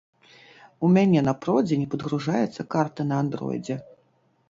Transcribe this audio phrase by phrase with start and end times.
[0.87, 3.83] У мяне на продзе не падгружаецца карта на андроідзе.